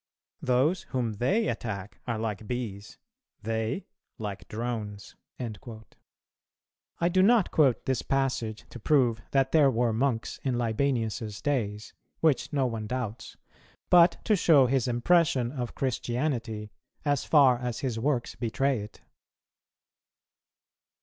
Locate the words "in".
10.43-10.57